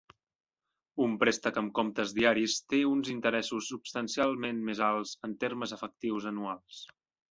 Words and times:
Un 1.07 1.13
préstec 1.23 1.59
amb 1.61 1.73
comptes 1.81 2.15
diaris 2.21 2.57
té 2.73 2.81
uns 2.95 3.13
interessos 3.19 3.71
substancialment 3.77 4.67
més 4.73 4.85
alts 4.91 5.17
en 5.31 5.41
termes 5.49 5.81
efectius 5.81 6.31
anuals. 6.37 6.87